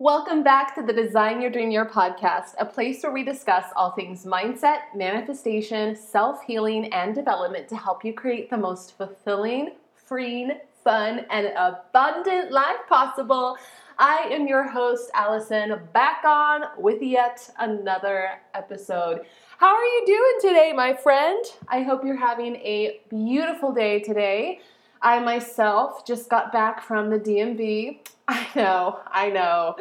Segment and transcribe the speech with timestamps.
[0.00, 3.92] Welcome back to the Design Your Dream Year podcast, a place where we discuss all
[3.92, 10.58] things mindset, manifestation, self healing, and development to help you create the most fulfilling, freeing,
[10.82, 13.56] fun, and abundant life possible.
[13.96, 19.20] I am your host, Allison, back on with yet another episode.
[19.58, 21.44] How are you doing today, my friend?
[21.68, 24.58] I hope you're having a beautiful day today.
[25.04, 27.98] I myself just got back from the DMV.
[28.28, 29.76] I know, I know.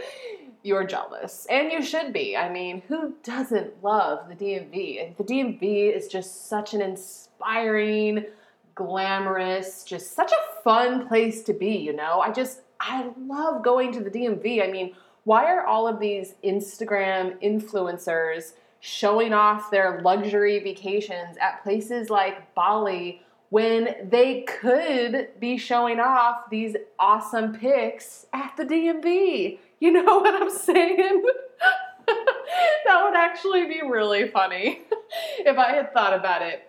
[0.63, 1.47] You're jealous.
[1.49, 2.35] And you should be.
[2.35, 5.15] I mean, who doesn't love the DMV?
[5.17, 8.25] The DMV is just such an inspiring,
[8.75, 12.19] glamorous, just such a fun place to be, you know?
[12.19, 14.61] I just, I love going to the DMV.
[14.61, 21.63] I mean, why are all of these Instagram influencers showing off their luxury vacations at
[21.63, 23.22] places like Bali
[23.53, 29.59] when they could be showing off these awesome pics at the DMV?
[29.79, 31.23] You know what I'm saying?
[32.07, 34.81] that would actually be really funny
[35.37, 36.67] if I had thought about it.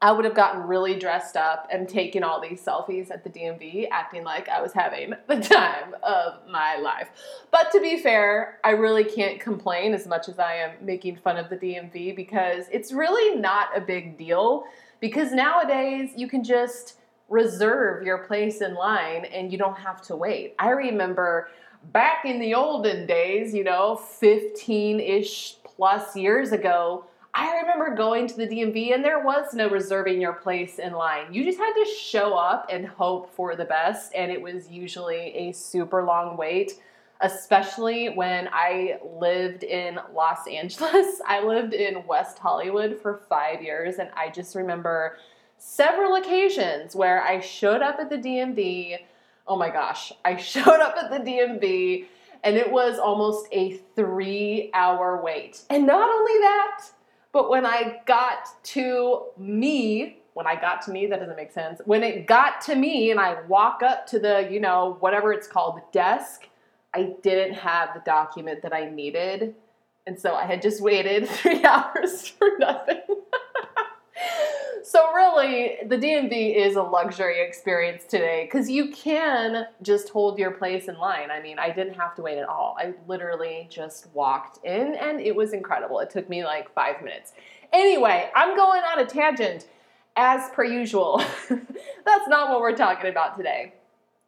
[0.00, 3.88] I would have gotten really dressed up and taken all these selfies at the DMV,
[3.90, 7.10] acting like I was having the time of my life.
[7.50, 11.36] But to be fair, I really can't complain as much as I am making fun
[11.36, 14.64] of the DMV because it's really not a big deal.
[15.04, 20.16] Because nowadays you can just reserve your place in line and you don't have to
[20.16, 20.54] wait.
[20.58, 21.50] I remember
[21.92, 28.28] back in the olden days, you know, 15 ish plus years ago I remember going
[28.28, 31.34] to the DMV and there was no reserving your place in line.
[31.34, 35.34] You just had to show up and hope for the best, and it was usually
[35.34, 36.80] a super long wait,
[37.20, 41.20] especially when I lived in Los Angeles.
[41.26, 45.16] I lived in West Hollywood for five years, and I just remember
[45.58, 48.98] several occasions where I showed up at the DMV.
[49.46, 52.06] Oh my gosh, I showed up at the DMV
[52.44, 55.62] and it was almost a three hour wait.
[55.70, 56.84] And not only that,
[57.32, 61.80] but when I got to me, when I got to me, that doesn't make sense.
[61.86, 65.48] When it got to me and I walk up to the, you know, whatever it's
[65.48, 66.48] called, desk,
[66.94, 69.54] I didn't have the document that I needed.
[70.06, 73.00] And so I had just waited three hours for nothing.
[74.84, 80.52] so really, the DMV is a luxury experience today because you can just hold your
[80.52, 81.30] place in line.
[81.30, 82.76] I mean, I didn't have to wait at all.
[82.78, 85.98] I literally just walked in and it was incredible.
[86.00, 87.32] It took me like five minutes.
[87.72, 89.66] Anyway, I'm going on a tangent
[90.16, 91.18] as per usual.
[91.48, 93.72] That's not what we're talking about today.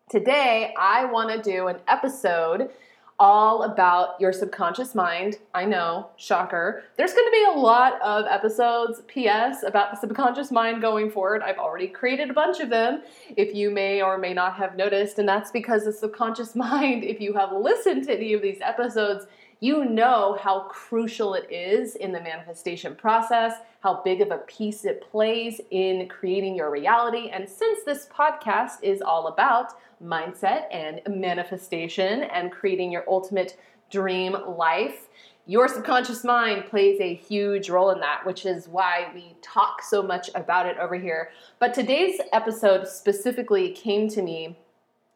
[0.09, 2.71] Today, I want to do an episode
[3.19, 5.39] all about your subconscious mind.
[5.53, 6.85] I know, shocker.
[6.97, 11.43] There's going to be a lot of episodes, PS, about the subconscious mind going forward.
[11.43, 13.03] I've already created a bunch of them,
[13.37, 15.19] if you may or may not have noticed.
[15.19, 19.27] And that's because the subconscious mind, if you have listened to any of these episodes,
[19.61, 24.85] you know how crucial it is in the manifestation process, how big of a piece
[24.85, 27.31] it plays in creating your reality.
[27.31, 29.73] And since this podcast is all about
[30.05, 33.59] mindset and manifestation and creating your ultimate
[33.91, 35.09] dream life,
[35.47, 40.03] your subconscious mind plays a huge role in that, which is why we talk so
[40.03, 41.31] much about it over here.
[41.61, 44.59] But today's episode specifically came to me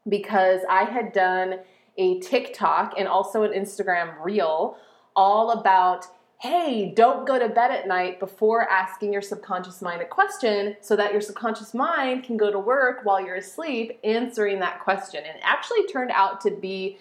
[0.09, 1.59] because I had done
[1.97, 4.77] a TikTok and also an Instagram reel
[5.17, 6.07] all about
[6.41, 10.97] hey, don't go to bed at night before asking your subconscious mind a question so
[10.97, 15.23] that your subconscious mind can go to work while you're asleep answering that question.
[15.23, 16.97] And it actually turned out to be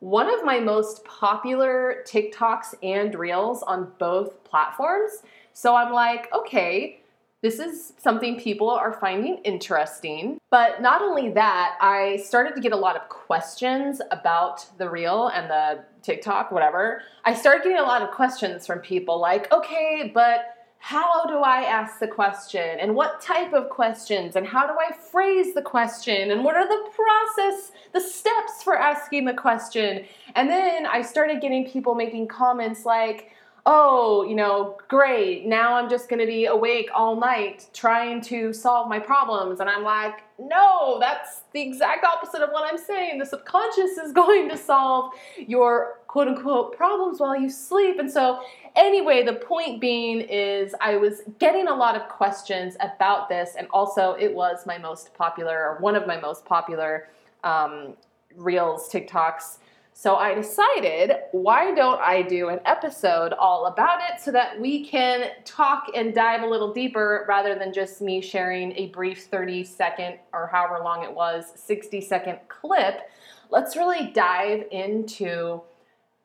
[0.00, 5.22] one of my most popular TikToks and reels on both platforms.
[5.52, 7.02] So I'm like, okay,
[7.42, 10.38] this is something people are finding interesting.
[10.50, 15.28] But not only that, I started to get a lot of questions about the reel
[15.28, 17.02] and the TikTok, whatever.
[17.24, 21.62] I started getting a lot of questions from people like, okay, but how do I
[21.62, 22.78] ask the question?
[22.80, 24.36] And what type of questions?
[24.36, 26.30] And how do I phrase the question?
[26.30, 30.04] And what are the process, the steps for asking the question?
[30.34, 33.32] And then I started getting people making comments like,
[33.70, 38.88] oh, you know, great, now I'm just gonna be awake all night trying to solve
[38.88, 39.60] my problems.
[39.60, 43.18] And I'm like, no, that's the exact opposite of what I'm saying.
[43.18, 47.98] The subconscious is going to solve your quote unquote problems while you sleep.
[47.98, 48.40] And so,
[48.74, 53.68] anyway, the point being is I was getting a lot of questions about this, and
[53.70, 57.10] also it was my most popular, or one of my most popular
[57.44, 57.98] um,
[58.34, 59.58] Reels, TikToks
[60.00, 64.86] so I decided, why don't I do an episode all about it so that we
[64.86, 69.64] can talk and dive a little deeper rather than just me sharing a brief 30
[69.64, 73.10] second or however long it was, 60 second clip.
[73.50, 75.62] Let's really dive into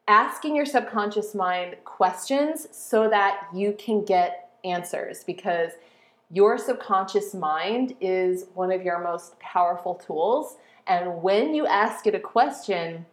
[0.07, 5.71] asking your subconscious mind questions so that you can get answers because
[6.29, 10.57] your subconscious mind is one of your most powerful tools.
[10.85, 13.07] And when you ask it a question,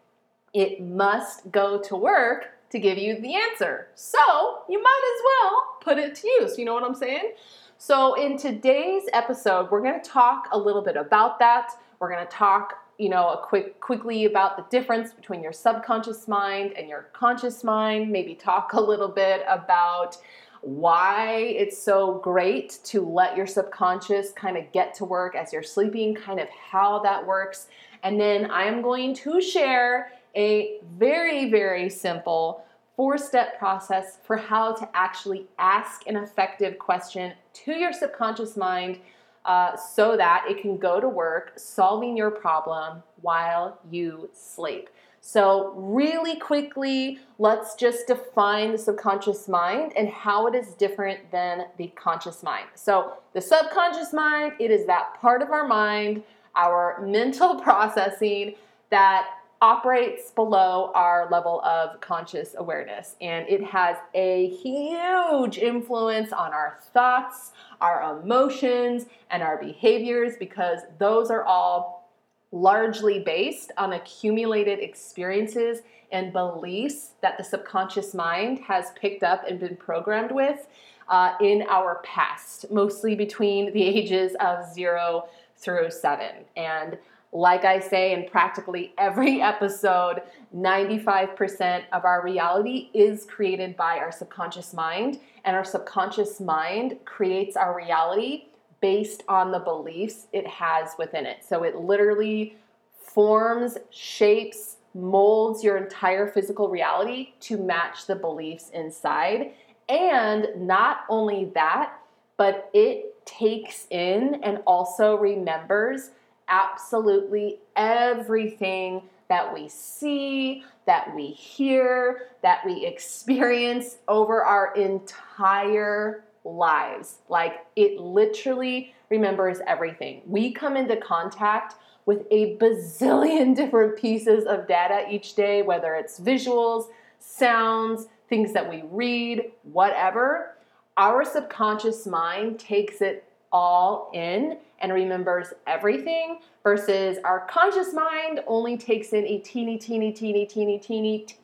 [0.52, 3.88] it must go to work to give you the answer.
[3.94, 6.58] So you might as well put it to use.
[6.58, 7.32] You know what I'm saying?
[7.78, 11.70] So in today's episode, we're going to talk a little bit about that.
[11.98, 16.28] We're going to talk, you know, a quick quickly about the difference between your subconscious
[16.28, 18.10] mind and your conscious mind.
[18.10, 20.16] Maybe talk a little bit about
[20.62, 25.62] why it's so great to let your subconscious kind of get to work as you're
[25.62, 27.68] sleeping, kind of how that works.
[28.02, 32.64] And then I'm going to share a very, very simple
[32.96, 38.98] four step process for how to actually ask an effective question to your subconscious mind
[39.46, 44.90] uh, so that it can go to work solving your problem while you sleep.
[45.22, 51.66] So, really quickly, let's just define the subconscious mind and how it is different than
[51.76, 52.66] the conscious mind.
[52.74, 56.22] So, the subconscious mind, it is that part of our mind,
[56.56, 58.54] our mental processing
[58.90, 59.26] that
[59.62, 63.16] operates below our level of conscious awareness.
[63.20, 70.80] And it has a huge influence on our thoughts, our emotions, and our behaviors because
[70.98, 72.08] those are all
[72.52, 79.60] largely based on accumulated experiences and beliefs that the subconscious mind has picked up and
[79.60, 80.66] been programmed with
[81.08, 86.44] uh, in our past, mostly between the ages of zero through seven.
[86.56, 86.96] And
[87.32, 90.22] like I say in practically every episode,
[90.54, 97.56] 95% of our reality is created by our subconscious mind, and our subconscious mind creates
[97.56, 98.46] our reality
[98.80, 101.44] based on the beliefs it has within it.
[101.46, 102.56] So it literally
[102.98, 109.52] forms, shapes, molds your entire physical reality to match the beliefs inside.
[109.88, 111.94] And not only that,
[112.36, 116.10] but it takes in and also remembers
[116.50, 127.18] absolutely everything that we see, that we hear, that we experience over our entire lives.
[127.28, 130.22] Like it literally remembers everything.
[130.26, 131.76] We come into contact
[132.06, 136.88] with a bazillion different pieces of data each day, whether it's visuals,
[137.20, 140.56] sounds, things that we read, whatever.
[140.96, 148.76] Our subconscious mind takes it all in and remembers everything versus our conscious mind only
[148.76, 151.40] takes in a teeny, teeny, teeny, teeny, teeny, teeny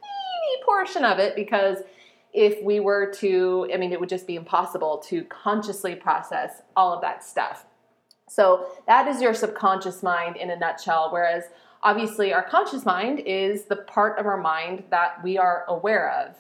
[0.64, 1.78] portion of it because
[2.32, 6.92] if we were to, I mean, it would just be impossible to consciously process all
[6.92, 7.64] of that stuff.
[8.28, 11.10] So that is your subconscious mind in a nutshell.
[11.12, 11.44] Whereas
[11.82, 16.36] obviously our conscious mind is the part of our mind that we are aware of.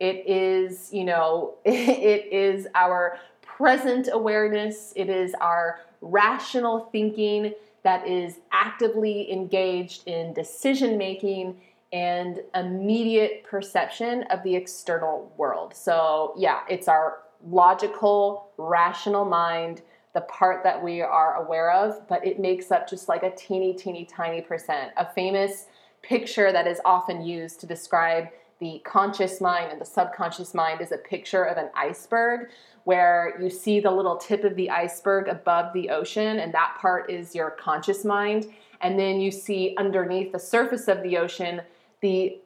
[0.00, 8.06] It is, you know, it is our present awareness, it is our rational thinking that
[8.06, 11.60] is actively engaged in decision making
[11.92, 15.74] and immediate perception of the external world.
[15.74, 19.82] So, yeah, it's our logical, rational mind,
[20.14, 23.74] the part that we are aware of, but it makes up just like a teeny,
[23.74, 24.92] teeny, tiny percent.
[24.96, 25.66] A famous
[26.02, 28.28] picture that is often used to describe
[28.58, 32.48] the conscious mind and the subconscious mind is a picture of an iceberg
[32.86, 37.10] where you see the little tip of the iceberg above the ocean, and that part
[37.10, 38.46] is your conscious mind.
[38.80, 41.62] And then you see underneath the surface of the ocean
[42.02, 42.38] the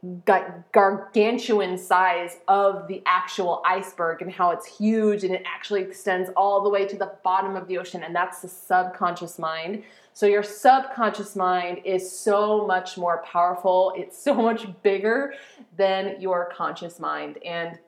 [0.72, 6.62] gargantuan size of the actual iceberg and how it's huge and it actually extends all
[6.62, 9.82] the way to the bottom of the ocean, and that's the subconscious mind.
[10.14, 15.34] So, your subconscious mind is so much more powerful, it's so much bigger
[15.76, 17.36] than your conscious mind.
[17.44, 17.78] And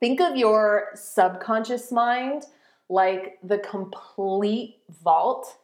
[0.00, 2.44] think of your subconscious mind
[2.88, 5.56] like the complete vault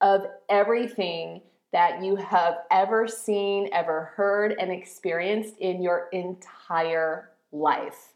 [0.00, 1.42] of everything
[1.72, 8.14] that you have ever seen, ever heard, and experienced in your entire life.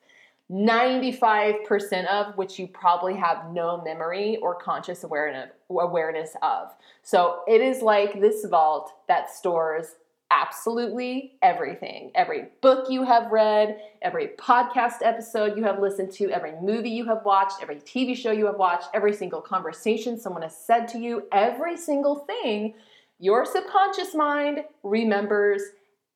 [0.50, 6.74] 95% of which you probably have no memory or conscious awareness of.
[7.02, 9.96] So it is like this vault that stores
[10.32, 12.10] absolutely everything.
[12.14, 17.04] Every book you have read, every podcast episode you have listened to, every movie you
[17.06, 20.98] have watched, every TV show you have watched, every single conversation someone has said to
[20.98, 22.74] you, every single thing,
[23.18, 25.62] your subconscious mind remembers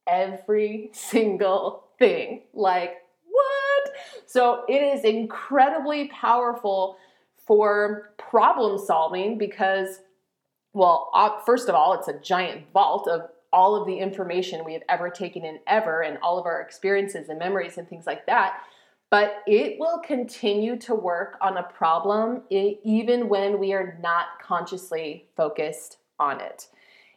[0.06, 2.42] every single thing.
[2.54, 2.96] Like,
[3.30, 3.92] what?
[4.26, 6.96] So it is incredibly powerful
[7.36, 10.00] for problem solving because
[10.72, 11.10] well,
[11.46, 15.08] first of all, it's a giant vault of all of the information we have ever
[15.08, 18.60] taken in ever and all of our experiences and memories and things like that.
[19.10, 25.26] But it will continue to work on a problem even when we are not consciously
[25.36, 26.68] focused on it.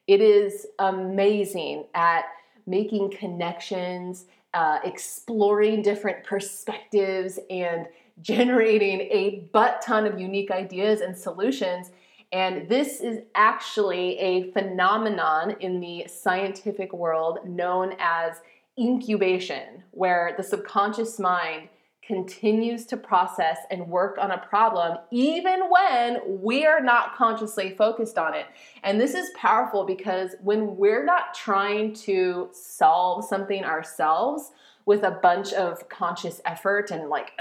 [0.08, 2.24] It is amazing at
[2.66, 7.86] making connections, uh, exploring different perspectives, and
[8.22, 11.92] generating a butt ton of unique ideas and solutions.
[12.32, 18.36] And this is actually a phenomenon in the scientific world known as
[18.78, 21.70] incubation, where the subconscious mind
[22.10, 28.34] continues to process and work on a problem even when we're not consciously focused on
[28.34, 28.48] it.
[28.82, 34.50] And this is powerful because when we're not trying to solve something ourselves
[34.88, 37.34] with a bunch of conscious effort and like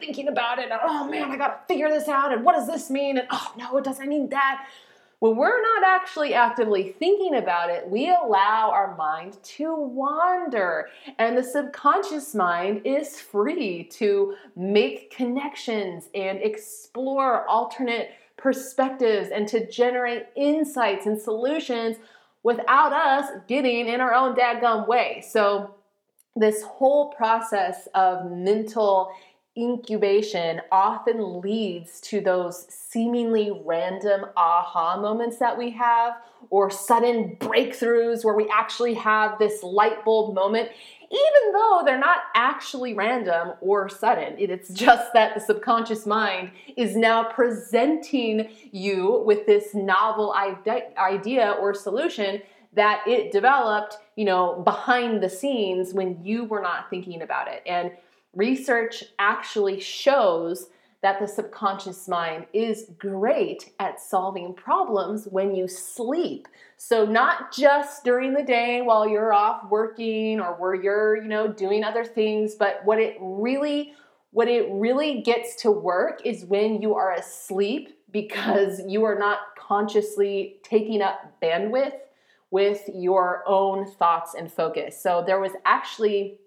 [0.00, 2.90] thinking about it, and, oh man, I gotta figure this out, and what does this
[2.90, 3.18] mean?
[3.18, 4.66] And oh no, it doesn't mean that
[5.20, 10.88] when we're not actually actively thinking about it, we allow our mind to wander.
[11.18, 19.68] And the subconscious mind is free to make connections and explore alternate perspectives and to
[19.68, 21.96] generate insights and solutions
[22.44, 25.24] without us getting in our own dadgum way.
[25.28, 25.74] So,
[26.36, 29.10] this whole process of mental
[29.56, 36.14] incubation often leads to those seemingly random aha moments that we have
[36.50, 40.68] or sudden breakthroughs where we actually have this light bulb moment
[41.10, 44.34] even though they're not actually random or sudden.
[44.38, 51.72] It's just that the subconscious mind is now presenting you with this novel idea or
[51.72, 52.42] solution
[52.74, 57.62] that it developed, you know, behind the scenes when you were not thinking about it.
[57.66, 57.92] And
[58.38, 60.68] research actually shows
[61.02, 66.48] that the subconscious mind is great at solving problems when you sleep.
[66.76, 71.52] So not just during the day while you're off working or where you're, you know,
[71.52, 73.92] doing other things, but what it really
[74.30, 79.38] what it really gets to work is when you are asleep because you are not
[79.58, 81.94] consciously taking up bandwidth
[82.50, 85.00] with your own thoughts and focus.
[85.00, 86.38] So there was actually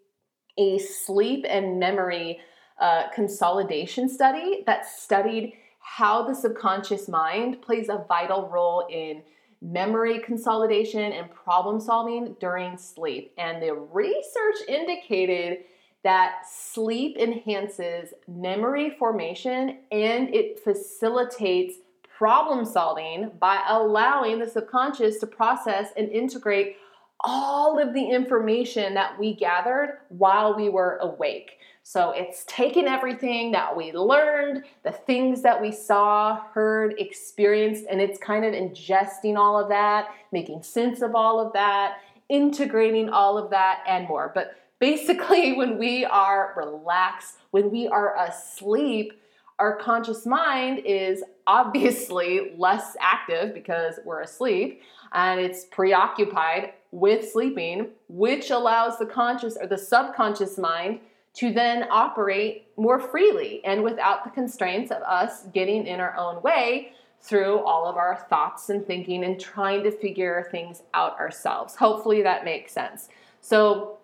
[0.61, 2.39] a sleep and memory
[2.79, 9.23] uh, consolidation study that studied how the subconscious mind plays a vital role in
[9.61, 13.33] memory consolidation and problem solving during sleep.
[13.37, 15.59] And the research indicated
[16.03, 21.75] that sleep enhances memory formation and it facilitates
[22.17, 26.77] problem solving by allowing the subconscious to process and integrate
[27.23, 31.59] all of the information that we gathered while we were awake.
[31.83, 37.99] So it's taken everything that we learned, the things that we saw, heard, experienced, and
[37.99, 41.97] it's kind of ingesting all of that, making sense of all of that,
[42.29, 44.31] integrating all of that, and more.
[44.33, 49.13] But basically, when we are relaxed, when we are asleep,
[49.59, 54.81] our conscious mind is obviously less active because we're asleep
[55.13, 60.99] and it's preoccupied with sleeping, which allows the conscious or the subconscious mind
[61.33, 66.41] to then operate more freely and without the constraints of us getting in our own
[66.41, 71.75] way through all of our thoughts and thinking and trying to figure things out ourselves.
[71.75, 73.09] Hopefully that makes sense.
[73.39, 73.97] So,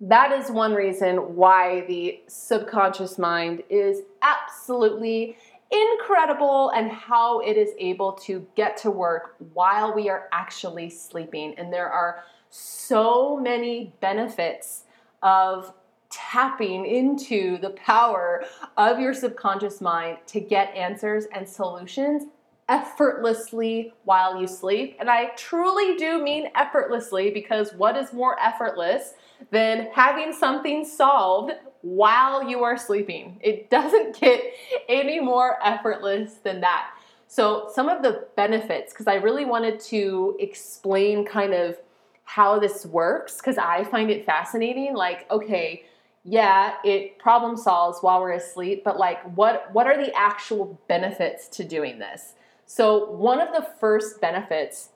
[0.00, 5.36] that is one reason why the subconscious mind is absolutely
[5.74, 11.54] incredible and how it is able to get to work while we are actually sleeping.
[11.58, 14.84] And there are so many benefits
[15.22, 15.72] of
[16.10, 18.44] tapping into the power
[18.76, 22.24] of your subconscious mind to get answers and solutions
[22.68, 24.96] effortlessly while you sleep.
[25.00, 29.14] And I truly do mean effortlessly because what is more effortless
[29.50, 31.52] than having something solved
[31.84, 33.38] while you are sleeping?
[33.40, 34.42] It doesn't get
[34.88, 36.90] any more effortless than that.
[37.28, 41.76] So, some of the benefits, because I really wanted to explain kind of
[42.24, 44.94] how this works, because I find it fascinating.
[44.94, 45.84] Like, okay,
[46.24, 51.48] yeah, it problem solves while we're asleep, but like what what are the actual benefits
[51.48, 52.34] to doing this?
[52.66, 54.88] So, one of the first benefits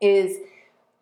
[0.00, 0.38] is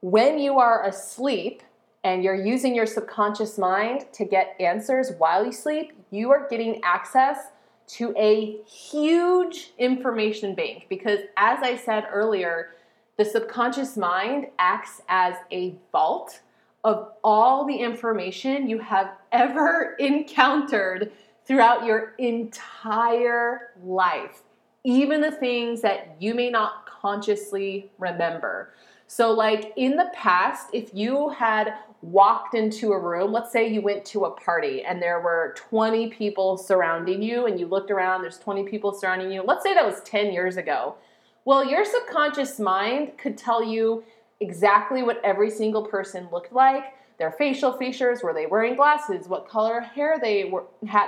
[0.01, 1.63] when you are asleep
[2.05, 6.81] and you're using your subconscious mind to get answers while you sleep, you are getting
[6.85, 7.49] access
[7.87, 12.71] to a huge information bank because, as I said earlier,
[13.17, 16.41] the subconscious mind acts as a vault
[16.85, 21.11] of all the information you have ever encountered
[21.47, 24.43] throughout your entire life
[24.85, 28.75] even the things that you may not consciously remember.
[29.07, 33.81] So, like in the past, if you had walked into a room, let's say you
[33.81, 38.23] went to a party and there were 20 people surrounding you, and you looked around,
[38.23, 39.43] there's 20 people surrounding you.
[39.43, 40.97] Let's say that was 10 years ago.
[41.45, 44.05] Well, your subconscious mind could tell you
[44.41, 46.85] exactly what every single person looked like
[47.19, 50.65] their facial features were they wearing glasses what color hair they were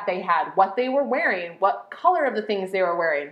[0.07, 3.31] they had what they were wearing what color of the things they were wearing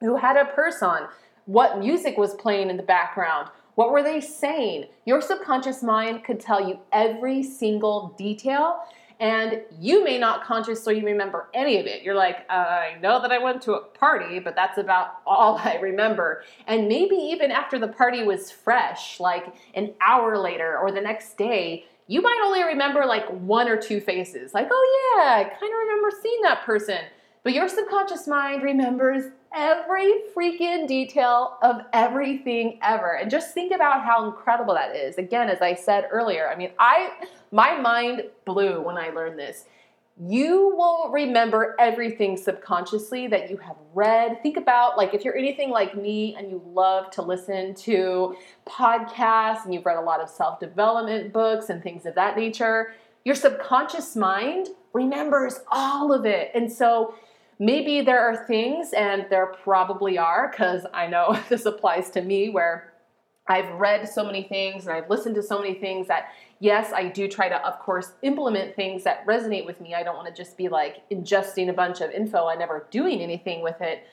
[0.00, 1.08] who had a purse on
[1.46, 3.48] what music was playing in the background
[3.80, 8.82] what were they saying your subconscious mind could tell you every single detail
[9.18, 12.02] and you may not consciously remember any of it.
[12.02, 15.76] You're like, I know that I went to a party, but that's about all I
[15.76, 16.42] remember.
[16.66, 21.36] And maybe even after the party was fresh, like an hour later or the next
[21.36, 24.54] day, you might only remember like one or two faces.
[24.54, 27.00] Like, oh yeah, I kind of remember seeing that person.
[27.44, 33.16] But your subconscious mind remembers every freaking detail of everything ever.
[33.16, 35.18] And just think about how incredible that is.
[35.18, 37.10] Again, as I said earlier, I mean, I
[37.50, 39.64] my mind blew when I learned this
[40.22, 44.42] you will remember everything subconsciously that you have read.
[44.42, 48.36] Think about, like, if you're anything like me and you love to listen to
[48.68, 52.92] podcasts and you've read a lot of self development books and things of that nature,
[53.24, 56.50] your subconscious mind remembers all of it.
[56.54, 57.14] And so,
[57.60, 62.48] maybe there are things, and there probably are, because I know this applies to me,
[62.48, 62.92] where
[63.46, 67.08] I've read so many things and I've listened to so many things that yes, I
[67.08, 69.94] do try to, of course, implement things that resonate with me.
[69.94, 73.20] I don't want to just be like ingesting a bunch of info and never doing
[73.20, 74.04] anything with it.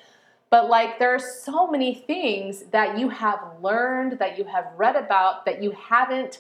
[0.49, 4.95] But like, there are so many things that you have learned, that you have read
[4.95, 6.39] about, that you haven't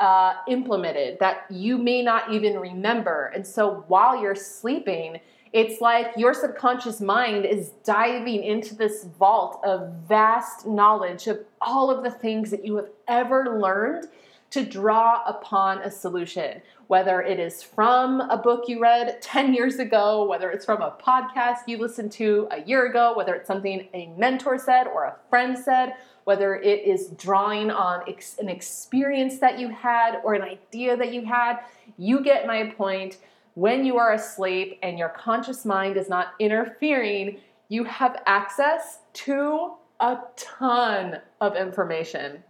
[0.00, 3.30] uh, implemented, that you may not even remember.
[3.32, 5.20] And so while you're sleeping,
[5.54, 11.92] it's like your subconscious mind is diving into this vault of vast knowledge of all
[11.92, 14.08] of the things that you have ever learned
[14.50, 19.78] to draw upon a solution, whether it is from a book you read 10 years
[19.78, 23.86] ago, whether it's from a podcast you listened to a year ago, whether it's something
[23.94, 29.38] a mentor said or a friend said, whether it is drawing on ex- an experience
[29.38, 31.60] that you had or an idea that you had.
[31.96, 33.18] You get my point.
[33.54, 37.38] When you are asleep and your conscious mind is not interfering,
[37.68, 42.42] you have access to a ton of information.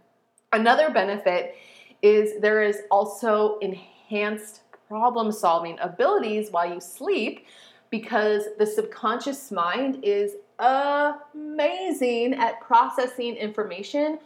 [0.51, 1.55] Another benefit
[2.01, 7.45] is there is also enhanced problem solving abilities while you sleep
[7.91, 14.17] because the subconscious mind is amazing at processing information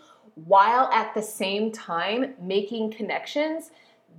[0.45, 3.71] while at the same time making connections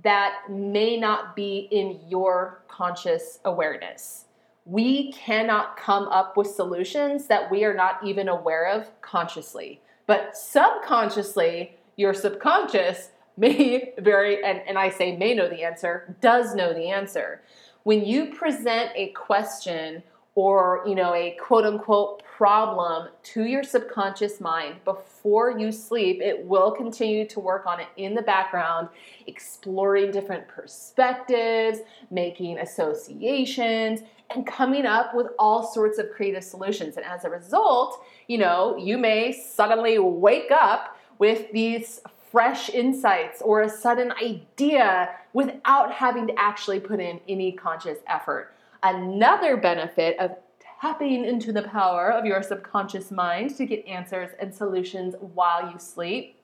[0.03, 4.25] that may not be in your conscious awareness.
[4.65, 9.81] We cannot come up with solutions that we are not even aware of consciously.
[10.07, 16.53] But subconsciously, your subconscious may very, and, and I say may know the answer, does
[16.53, 17.41] know the answer.
[17.83, 20.03] When you present a question
[20.35, 26.43] or you know a quote unquote problem to your subconscious mind before you sleep it
[26.43, 28.89] will continue to work on it in the background
[29.27, 33.99] exploring different perspectives making associations
[34.33, 38.75] and coming up with all sorts of creative solutions and as a result you know
[38.75, 42.01] you may suddenly wake up with these
[42.31, 48.55] fresh insights or a sudden idea without having to actually put in any conscious effort.
[48.81, 50.31] Another benefit of
[50.81, 55.77] tapping into the power of your subconscious mind to get answers and solutions while you
[55.77, 56.39] sleep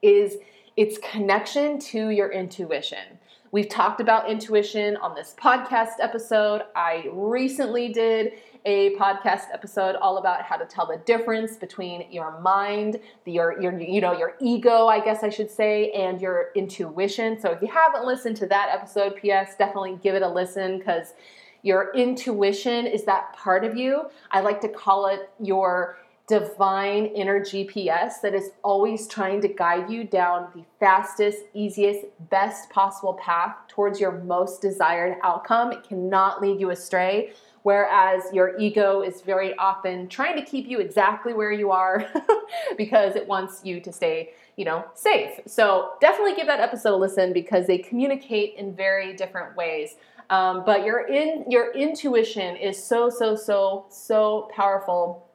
[0.00, 0.36] is
[0.76, 3.18] its connection to your intuition.
[3.50, 6.62] We've talked about intuition on this podcast episode.
[6.76, 12.40] I recently did a podcast episode all about how to tell the difference between your
[12.40, 17.40] mind, your, your, you know, your ego, I guess I should say, and your intuition.
[17.40, 21.14] So if you haven't listened to that episode, PS, definitely give it a listen because
[21.62, 24.06] your intuition is that part of you.
[24.30, 29.90] I like to call it your divine inner GPS that is always trying to guide
[29.90, 35.72] you down the fastest, easiest, best possible path towards your most desired outcome.
[35.72, 37.32] It cannot lead you astray.
[37.62, 42.06] Whereas your ego is very often trying to keep you exactly where you are
[42.76, 45.40] because it wants you to stay, you know, safe.
[45.46, 49.96] So definitely give that episode a listen because they communicate in very different ways.
[50.30, 55.28] Um, but your in your intuition is so so so so powerful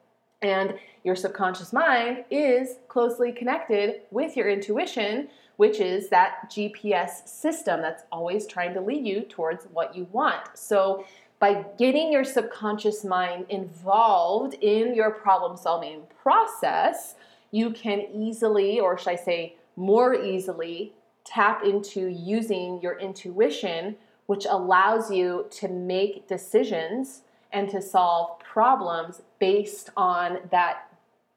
[0.44, 7.80] and your subconscious mind is closely connected with your intuition, which is that GPS system
[7.80, 10.42] that's always trying to lead you towards what you want.
[10.54, 11.04] So,
[11.40, 17.16] by getting your subconscious mind involved in your problem solving process,
[17.50, 20.92] you can easily, or should I say, more easily,
[21.24, 29.22] tap into using your intuition, which allows you to make decisions and to solve problems
[29.38, 30.88] based on that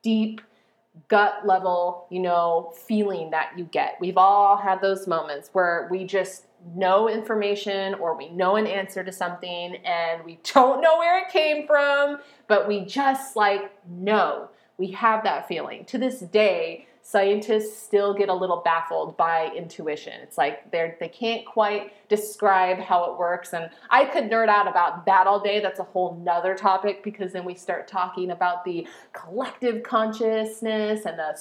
[0.02, 0.42] deep
[1.10, 3.98] gut level, you know, feeling that you get.
[4.00, 6.46] We've all had those moments where we just
[6.76, 11.30] know information or we know an answer to something and we don't know where it
[11.32, 14.50] came from, but we just like know.
[14.78, 15.86] We have that feeling.
[15.86, 20.12] To this day, scientists still get a little baffled by intuition.
[20.22, 23.54] It's like they're they can't quite describe how it works.
[23.54, 25.62] And I could nerd out about that all day.
[25.62, 31.18] That's a whole nother topic because then we start talking about the collective consciousness and
[31.18, 31.34] the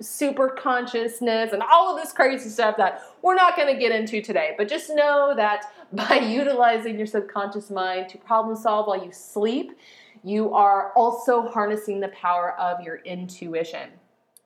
[0.00, 4.22] super consciousness and all of this crazy stuff that we're not going to get into
[4.22, 4.54] today.
[4.56, 9.78] But just know that by utilizing your subconscious mind to problem solve while you sleep,
[10.24, 13.90] you are also harnessing the power of your intuition.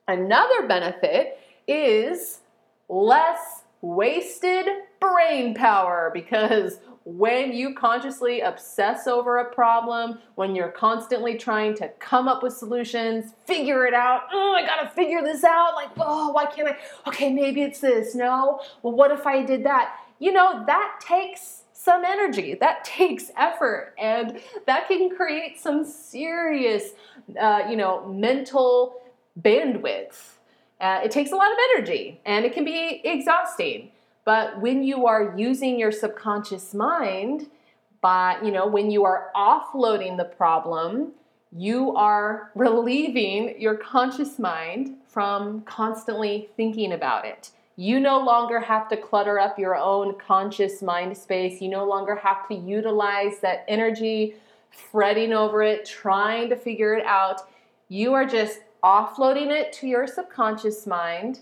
[0.07, 2.39] Another benefit is
[2.87, 4.67] less wasted
[4.99, 11.87] brain power because when you consciously obsess over a problem, when you're constantly trying to
[11.99, 16.31] come up with solutions, figure it out, oh, I gotta figure this out, like, oh,
[16.31, 16.77] why can't I?
[17.07, 18.13] Okay, maybe it's this.
[18.13, 19.95] No, well, what if I did that?
[20.19, 26.89] You know, that takes some energy, that takes effort, and that can create some serious,
[27.39, 29.01] uh, you know, mental
[29.41, 30.33] bandwidth.
[30.79, 33.91] Uh, it takes a lot of energy and it can be exhausting.
[34.25, 37.47] But when you are using your subconscious mind,
[38.01, 41.13] by, you know, when you are offloading the problem,
[41.51, 47.51] you are relieving your conscious mind from constantly thinking about it.
[47.75, 51.61] You no longer have to clutter up your own conscious mind space.
[51.61, 54.35] You no longer have to utilize that energy
[54.71, 57.41] fretting over it, trying to figure it out.
[57.87, 61.41] You are just offloading it to your subconscious mind,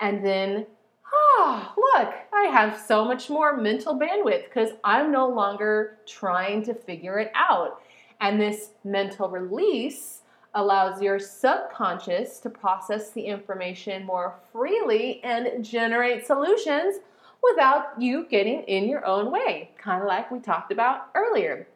[0.00, 0.66] and then,
[1.10, 6.74] ah, look, I have so much more mental bandwidth because I'm no longer trying to
[6.74, 7.80] figure it out.
[8.20, 10.20] And this mental release
[10.54, 16.96] allows your subconscious to process the information more freely and generate solutions
[17.42, 21.66] without you getting in your own way, kind of like we talked about earlier.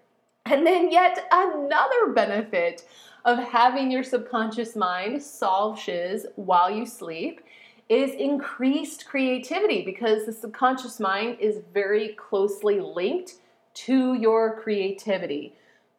[0.44, 2.84] And then, yet another benefit
[3.24, 7.40] of having your subconscious mind solve shiz while you sleep
[7.88, 13.34] is increased creativity because the subconscious mind is very closely linked
[13.74, 15.54] to your creativity.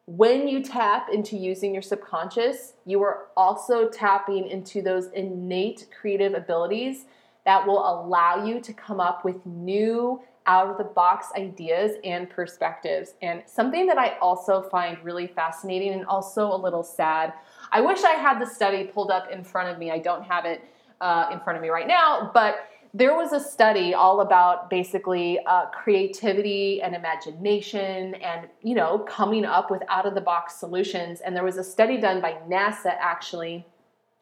[0.06, 6.34] When you tap into using your subconscious, you are also tapping into those innate creative
[6.34, 7.06] abilities
[7.46, 12.30] that will allow you to come up with new out of the box ideas and
[12.30, 13.14] perspectives.
[13.22, 17.34] And something that I also find really fascinating and also a little sad.
[17.72, 19.92] I wish I had the study pulled up in front of me.
[19.92, 20.64] I don't have it
[21.00, 25.40] uh, in front of me right now, but there was a study all about basically
[25.46, 31.22] uh, creativity and imagination and you know coming up with out of the box solutions
[31.22, 33.66] and there was a study done by nasa actually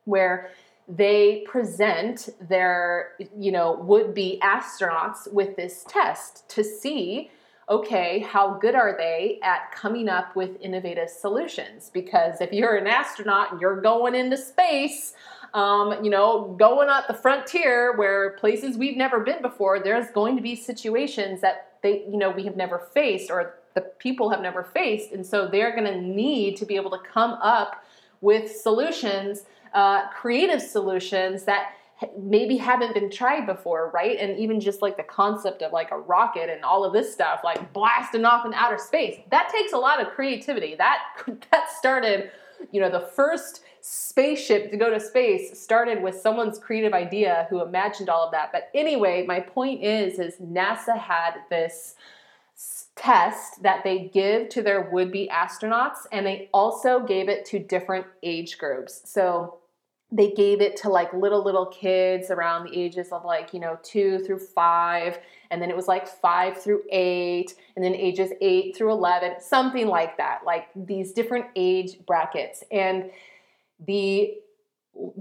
[0.06, 0.52] where
[0.90, 7.30] they present their you know would be astronauts with this test to see
[7.70, 11.92] okay how good are they at coming up with innovative solutions?
[11.94, 15.14] Because if you're an astronaut and you're going into space
[15.54, 20.36] um, you know going at the frontier where places we've never been before there's going
[20.36, 24.42] to be situations that they you know we have never faced or the people have
[24.42, 25.12] never faced.
[25.12, 27.84] And so they're going to need to be able to come up
[28.22, 31.74] with solutions uh, creative solutions that
[32.18, 34.18] maybe haven't been tried before, right?
[34.18, 37.42] And even just like the concept of like a rocket and all of this stuff,
[37.44, 40.76] like blasting off in outer space, that takes a lot of creativity.
[40.76, 41.00] That
[41.52, 42.32] that started,
[42.72, 47.62] you know, the first spaceship to go to space started with someone's creative idea who
[47.62, 48.52] imagined all of that.
[48.52, 51.96] But anyway, my point is, is NASA had this
[53.00, 58.06] test that they give to their would-be astronauts and they also gave it to different
[58.24, 59.02] age groups.
[59.06, 59.60] So
[60.12, 63.78] they gave it to like little little kids around the ages of like you know
[63.84, 65.20] two through five
[65.52, 69.88] and then it was like five through eight and then ages eight through 11 something
[69.88, 73.12] like that like these different age brackets and
[73.86, 74.34] the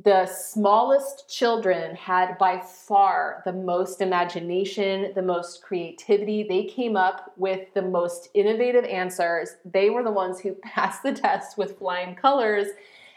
[0.02, 6.42] the smallest children had by far the most imagination, the most creativity.
[6.42, 9.56] They came up with the most innovative answers.
[9.64, 12.68] They were the ones who passed the test with flying colors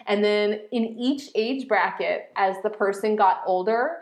[0.07, 4.01] and then in each age bracket, as the person got older,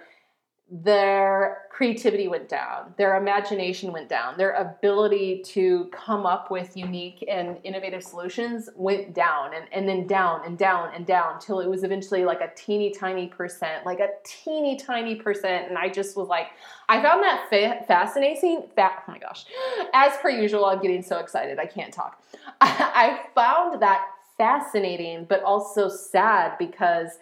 [0.72, 7.26] their creativity went down, their imagination went down, their ability to come up with unique
[7.28, 11.68] and innovative solutions went down and, and then down and down and down till it
[11.68, 15.70] was eventually like a teeny tiny percent, like a teeny tiny percent.
[15.70, 16.48] And I just was like,
[16.88, 18.68] I found that fa- fascinating.
[18.76, 19.46] Fa- oh my gosh.
[19.94, 21.58] As per usual, I'm getting so excited.
[21.58, 22.22] I can't talk.
[22.62, 24.06] I found that
[24.38, 27.18] fascinating, but also sad because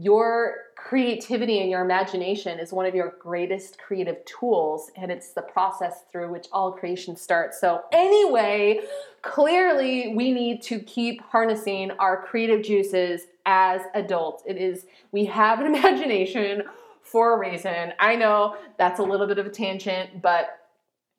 [0.00, 5.42] your creativity and your imagination is one of your greatest creative tools and it's the
[5.42, 7.60] process through which all creation starts.
[7.60, 8.80] So anyway
[9.20, 14.42] clearly we need to keep harnessing our creative juices as adults.
[14.46, 16.62] It is we have an imagination
[17.02, 17.92] for a reason.
[17.98, 20.59] I know that's a little bit of a tangent but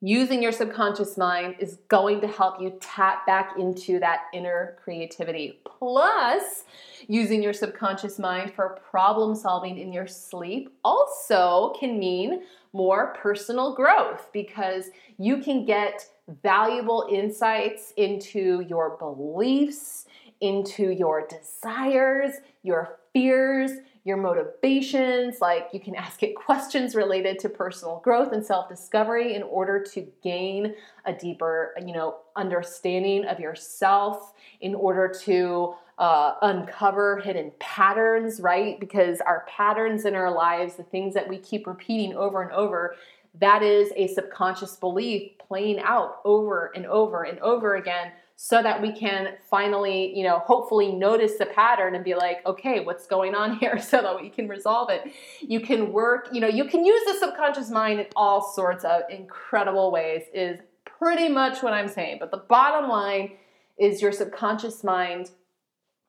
[0.02, 5.60] using your subconscious mind is going to help you tap back into that inner creativity.
[5.64, 6.64] Plus,
[7.06, 13.76] using your subconscious mind for problem solving in your sleep also can mean more personal
[13.76, 16.04] growth because you can get
[16.42, 20.06] valuable insights into your beliefs,
[20.40, 22.32] into your desires,
[22.64, 23.70] your fears,
[24.04, 25.40] your motivations.
[25.40, 29.82] Like you can ask it questions related to personal growth and self discovery in order
[29.92, 37.52] to gain a deeper, you know, understanding of yourself, in order to uh, uncover hidden
[37.58, 38.80] patterns, right?
[38.80, 42.96] Because our patterns in our lives, the things that we keep repeating over and over,
[43.40, 48.80] that is a subconscious belief playing out over and over and over again so that
[48.80, 53.34] we can finally, you know, hopefully notice the pattern and be like, okay, what's going
[53.34, 55.12] on here so that we can resolve it.
[55.40, 59.02] You can work, you know, you can use the subconscious mind in all sorts of
[59.10, 62.18] incredible ways, is pretty much what I'm saying.
[62.20, 63.32] But the bottom line
[63.78, 65.30] is your subconscious mind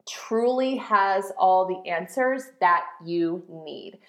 [0.08, 4.00] truly has all the answers that you need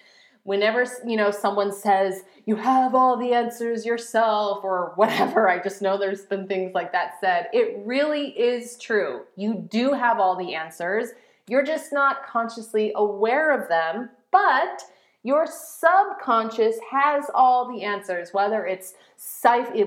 [0.45, 5.81] whenever you know someone says you have all the answers yourself or whatever i just
[5.81, 7.47] know there's been things like that said.
[7.51, 9.23] It really is true.
[9.35, 11.09] You do have all the answers.
[11.47, 14.83] You're just not consciously aware of them but
[15.25, 18.93] your subconscious has all the answers whether it's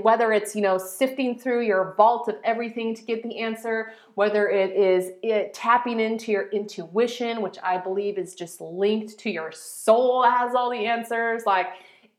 [0.02, 4.48] whether it's you know sifting through your vault of everything to get the answer whether
[4.48, 9.52] it is it tapping into your intuition which i believe is just linked to your
[9.52, 11.68] soul has all the answers like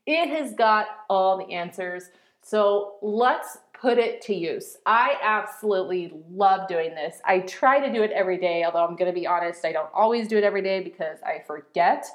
[0.06, 2.04] it has got all the answers
[2.42, 4.76] so let's put it to use.
[4.84, 7.20] I absolutely love doing this.
[7.24, 9.88] I try to do it every day, although I'm going to be honest, I don't
[9.94, 12.06] always do it every day because I forget.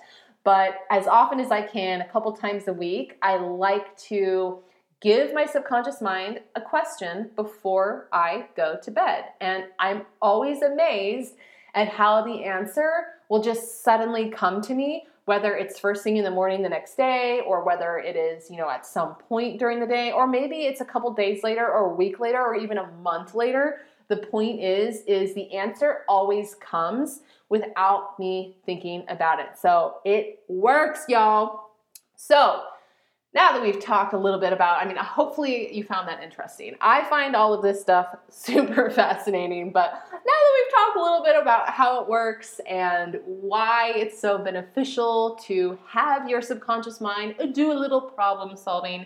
[0.45, 4.59] But as often as I can, a couple times a week, I like to
[5.01, 9.25] give my subconscious mind a question before I go to bed.
[9.41, 11.33] And I'm always amazed
[11.73, 12.89] at how the answer
[13.27, 16.95] will just suddenly come to me, whether it's first thing in the morning the next
[16.95, 20.67] day, or whether it is, you know, at some point during the day, or maybe
[20.67, 23.79] it's a couple days later, or a week later, or even a month later.
[24.07, 29.57] The point is, is the answer always comes without me thinking about it.
[29.59, 31.69] So it works, y'all.
[32.15, 32.63] So
[33.35, 36.73] now that we've talked a little bit about, I mean, hopefully you found that interesting.
[36.79, 41.21] I find all of this stuff super fascinating, but now that we've talked a little
[41.23, 47.35] bit about how it works and why it's so beneficial to have your subconscious mind
[47.53, 49.05] do a little problem solving,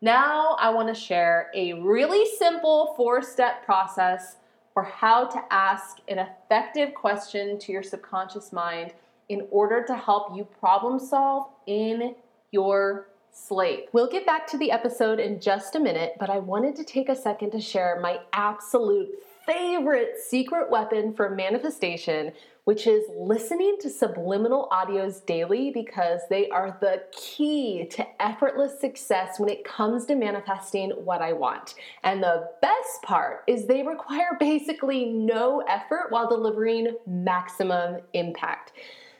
[0.00, 4.36] now I want to share a really simple four step process
[4.72, 8.92] for how to ask an effective question to your subconscious mind
[9.28, 12.14] in order to help you problem solve in
[12.52, 13.88] your sleep.
[13.92, 17.08] We'll get back to the episode in just a minute, but I wanted to take
[17.08, 19.08] a second to share my absolute
[19.48, 22.32] favorite secret weapon for manifestation,
[22.64, 29.40] which is listening to subliminal audios daily because they are the key to effortless success
[29.40, 31.76] when it comes to manifesting what I want.
[32.04, 38.72] And the best part is they require basically no effort while delivering maximum impact.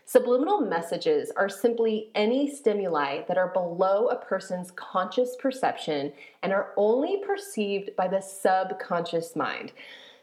[0.04, 6.12] Subliminal messages are simply any stimuli that are below a person's conscious perception
[6.42, 9.72] and are only perceived by the subconscious mind.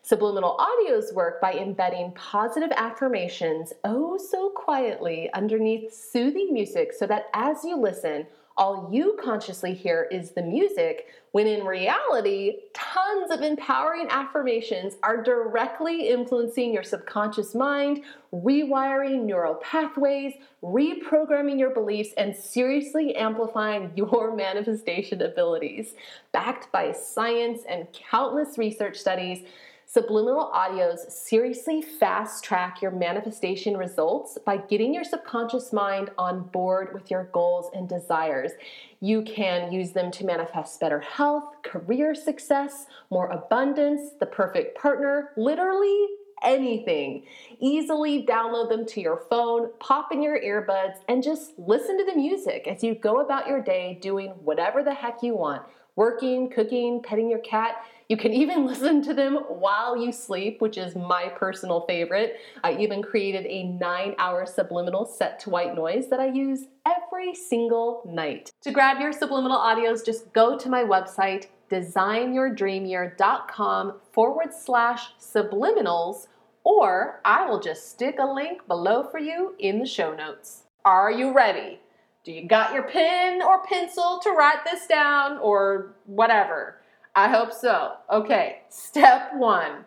[0.05, 7.25] Subliminal audios work by embedding positive affirmations oh so quietly underneath soothing music so that
[7.33, 13.41] as you listen, all you consciously hear is the music, when in reality, tons of
[13.41, 22.35] empowering affirmations are directly influencing your subconscious mind, rewiring neural pathways, reprogramming your beliefs, and
[22.35, 25.95] seriously amplifying your manifestation abilities.
[26.31, 29.45] Backed by science and countless research studies,
[29.95, 36.93] Subliminal audios seriously fast track your manifestation results by getting your subconscious mind on board
[36.93, 38.51] with your goals and desires.
[38.99, 45.29] You can use them to manifest better health, career success, more abundance, the perfect partner,
[45.37, 46.07] literally
[46.43, 47.23] anything.
[47.61, 52.15] Easily download them to your phone, pop in your earbuds, and just listen to the
[52.15, 55.61] music as you go about your day doing whatever the heck you want
[55.95, 57.75] working, cooking, petting your cat.
[58.07, 62.37] You can even listen to them while you sleep, which is my personal favorite.
[62.63, 67.33] I even created a nine hour subliminal set to white noise that I use every
[67.33, 68.51] single night.
[68.61, 76.27] To grab your subliminal audios, just go to my website, designyourdreamyear.com forward slash subliminals,
[76.63, 80.63] or I will just stick a link below for you in the show notes.
[80.83, 81.79] Are you ready?
[82.23, 86.79] Do you got your pen or pencil to write this down or whatever?
[87.15, 87.93] I hope so.
[88.11, 89.85] Okay, step one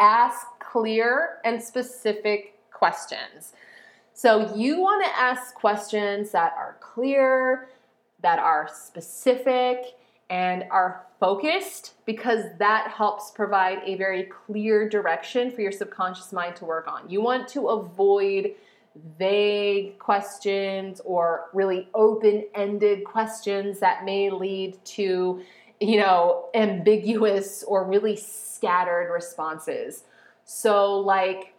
[0.00, 3.52] ask clear and specific questions.
[4.14, 7.68] So, you want to ask questions that are clear,
[8.22, 9.94] that are specific,
[10.30, 16.56] and are focused because that helps provide a very clear direction for your subconscious mind
[16.56, 17.08] to work on.
[17.08, 18.52] You want to avoid
[19.18, 25.42] vague questions or really open ended questions that may lead to,
[25.80, 30.04] you know, ambiguous or really scattered responses.
[30.44, 31.54] So, like,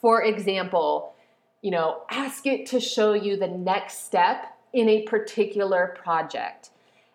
[0.00, 1.14] for example,
[1.62, 6.70] you know, ask it to show you the next step in a particular project.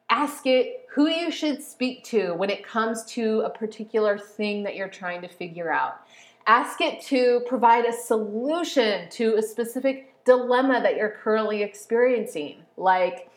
[0.10, 4.76] Ask it who you should speak to when it comes to a particular thing that
[4.76, 6.02] you're trying to figure out
[6.48, 12.64] Ask it to provide a solution to a specific dilemma that you're currently experiencing.
[12.78, 13.30] Like,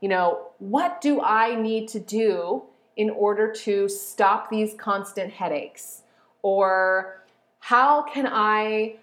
[0.00, 2.62] you know, what do I need to do
[2.96, 6.02] in order to stop these constant headaches?
[6.42, 7.22] Or
[7.60, 8.96] how can I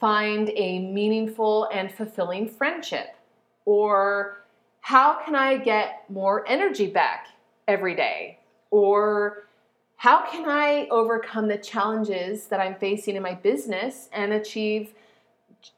[0.00, 3.16] find a meaningful and fulfilling friendship?
[3.64, 4.42] Or
[4.80, 7.28] how can I get more energy back
[7.68, 8.40] every day?
[8.70, 9.46] Or
[9.96, 14.94] how can I overcome the challenges that I'm facing in my business and achieve,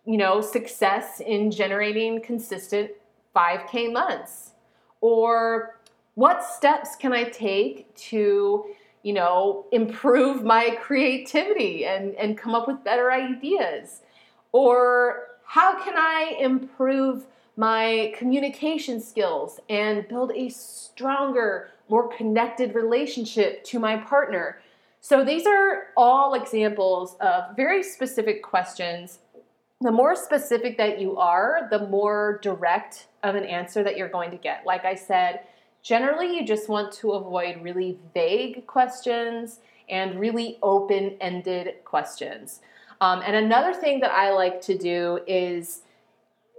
[0.06, 2.92] you know, success in generating consistent
[3.36, 4.53] 5K months?
[5.04, 5.76] Or
[6.14, 8.64] what steps can I take to,
[9.02, 14.00] you know, improve my creativity and, and come up with better ideas?
[14.52, 23.62] Or how can I improve my communication skills and build a stronger, more connected relationship
[23.64, 24.58] to my partner.
[25.00, 29.18] So these are all examples of very specific questions.
[29.80, 34.30] The more specific that you are, the more direct of an answer that you're going
[34.30, 34.64] to get.
[34.64, 35.40] Like I said,
[35.82, 42.60] generally you just want to avoid really vague questions and really open ended questions.
[43.00, 45.82] Um, and another thing that I like to do is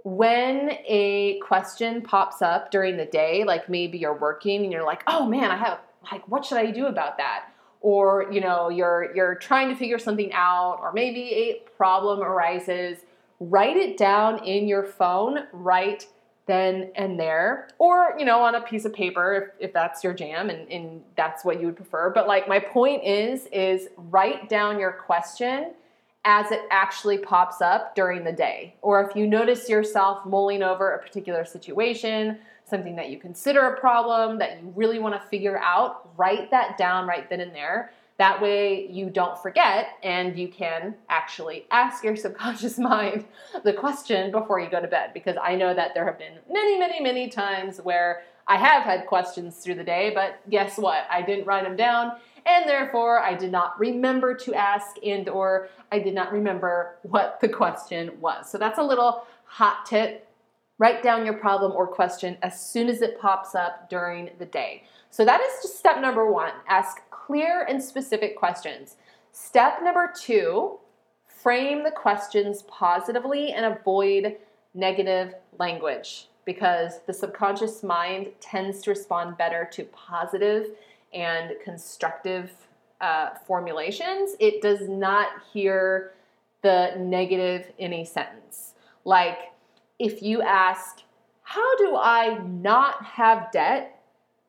[0.04, 5.02] when a question pops up during the day, like maybe you're working and you're like,
[5.08, 5.80] oh man, I have
[6.12, 7.46] like what should I do about that?
[7.80, 12.98] Or you know, you're you're trying to figure something out, or maybe a problem arises,
[13.40, 16.06] write it down in your phone right
[16.46, 17.68] then and there.
[17.78, 21.02] Or, you know, on a piece of paper if, if that's your jam and, and
[21.16, 22.10] that's what you would prefer.
[22.10, 25.72] But like my point is, is write down your question
[26.24, 28.74] as it actually pops up during the day.
[28.82, 33.80] Or if you notice yourself mulling over a particular situation, something that you consider a
[33.80, 37.92] problem that you really want to figure out, write that down right then and there.
[38.18, 43.26] That way you don't forget and you can actually ask your subconscious mind
[43.62, 45.10] the question before you go to bed.
[45.12, 49.06] Because I know that there have been many, many, many times where I have had
[49.06, 51.06] questions through the day, but guess what?
[51.10, 52.12] I didn't write them down
[52.46, 57.38] and therefore I did not remember to ask and or I did not remember what
[57.40, 58.48] the question was.
[58.48, 60.28] So that's a little hot tip.
[60.78, 64.84] Write down your problem or question as soon as it pops up during the day.
[65.10, 66.52] So that is just step number 1.
[66.68, 68.96] Ask clear and specific questions.
[69.32, 70.78] Step number 2,
[71.26, 74.36] frame the questions positively and avoid
[74.74, 80.68] negative language because the subconscious mind tends to respond better to positive
[81.12, 82.52] and constructive
[83.00, 86.12] uh, formulations, it does not hear
[86.62, 88.74] the negative in a sentence.
[89.04, 89.52] Like
[89.98, 91.02] if you ask,
[91.42, 93.92] How do I not have debt?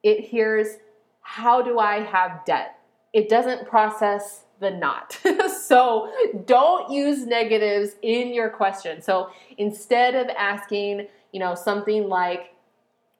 [0.03, 0.77] it hears,
[1.21, 2.79] How do I have debt?
[3.13, 5.19] It doesn't process the not.
[5.63, 6.11] so
[6.45, 9.01] don't use negatives in your question.
[9.01, 12.53] So instead of asking, you know, something like,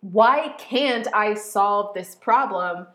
[0.01, 2.87] Why can't I solve this problem?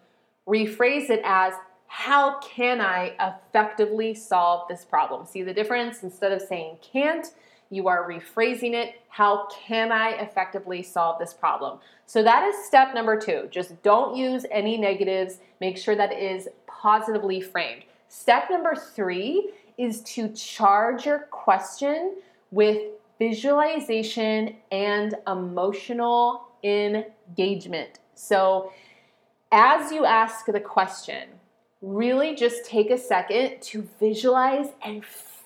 [0.46, 1.54] rephrase it as
[1.86, 5.26] how can I effectively solve this problem?
[5.26, 6.02] See the difference?
[6.02, 7.26] Instead of saying can't,
[7.72, 8.96] you are rephrasing it.
[9.08, 11.78] How can I effectively solve this problem?
[12.04, 13.48] So that is step number two.
[13.50, 15.38] Just don't use any negatives.
[15.60, 17.84] Make sure that it is positively framed.
[18.08, 22.16] Step number three is to charge your question
[22.50, 22.82] with
[23.18, 28.00] visualization and emotional engagement.
[28.14, 28.70] So
[29.50, 31.28] as you ask the question,
[31.80, 35.02] really just take a second to visualize and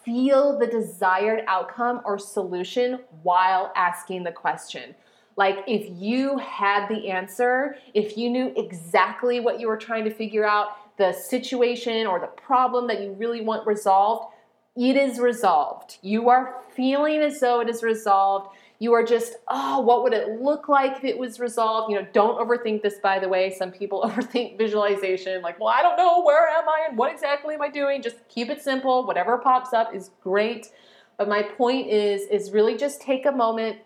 [0.07, 4.95] feel the desired outcome or solution while asking the question.
[5.37, 10.11] Like if you had the answer, if you knew exactly what you were trying to
[10.11, 14.33] figure out, the situation or the problem that you really want resolved,
[14.77, 15.99] it is resolved.
[16.01, 18.57] You are feeling as though it is resolved.
[18.79, 21.91] You are just, oh, what would it look like if it was resolved?
[21.91, 23.55] You know, don't overthink this, by the way.
[23.55, 27.55] Some people overthink visualization, like, well, I don't know, where am I and what exactly
[27.55, 28.03] am I doing?
[28.03, 29.07] Just keep it simple.
[29.07, 30.69] Whatever pops up is great.
[31.17, 33.79] But my point is, is really just take a moment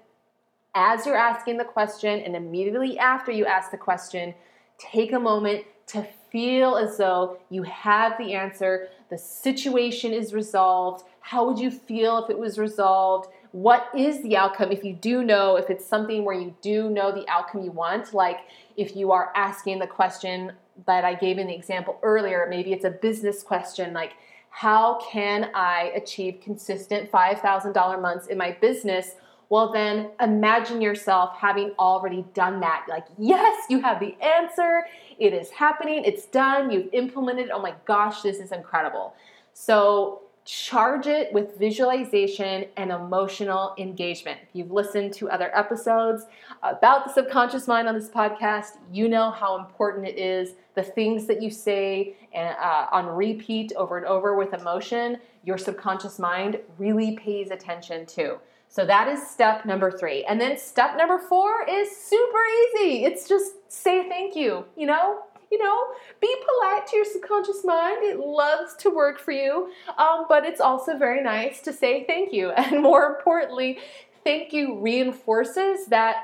[0.74, 4.34] as you're asking the question and immediately after you ask the question,
[4.78, 11.04] take a moment to feel as though you have the answer, the situation is resolved.
[11.20, 13.30] How would you feel if it was resolved?
[13.52, 17.12] What is the outcome if you do know if it's something where you do know
[17.12, 18.14] the outcome you want?
[18.14, 18.40] Like
[18.76, 20.52] if you are asking the question
[20.86, 24.12] that i gave in the example earlier maybe it's a business question like
[24.48, 29.14] how can i achieve consistent $5000 months in my business?
[29.48, 32.86] Well then imagine yourself having already done that.
[32.88, 34.86] Like yes you have the answer.
[35.18, 36.02] It is happening.
[36.04, 36.70] It's done.
[36.70, 39.14] You've implemented oh my gosh this is incredible.
[39.52, 44.40] So charge it with visualization and emotional engagement.
[44.42, 46.24] If you've listened to other episodes
[46.64, 50.54] about the subconscious mind on this podcast, you know how important it is.
[50.74, 56.18] The things that you say uh, on repeat over and over with emotion, your subconscious
[56.18, 58.38] mind really pays attention to.
[58.68, 60.24] So that is step number three.
[60.24, 62.44] And then step number four is super
[62.74, 63.04] easy.
[63.04, 65.20] It's just say thank you, you know?
[65.50, 65.86] You know,
[66.20, 67.98] be polite to your subconscious mind.
[68.02, 72.32] It loves to work for you, um, but it's also very nice to say thank
[72.32, 72.50] you.
[72.56, 73.78] And more importantly,
[74.22, 76.16] thank you reinforces that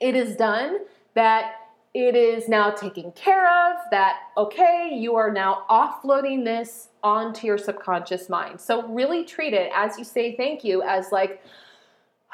[0.00, 0.80] it is done,
[1.14, 1.54] that
[1.94, 7.58] it is now taken care of, that, okay, you are now offloading this onto your
[7.58, 8.60] subconscious mind.
[8.60, 11.42] So really treat it as you say thank you as like,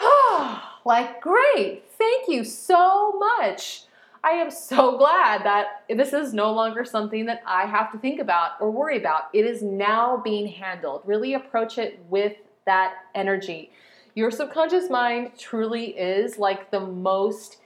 [0.00, 3.82] ah, like, great, thank you so much.
[4.24, 8.20] I am so glad that this is no longer something that I have to think
[8.20, 9.24] about or worry about.
[9.32, 11.02] It is now being handled.
[11.04, 12.34] Really approach it with
[12.66, 13.70] that energy.
[14.14, 17.58] Your subconscious mind truly is like the most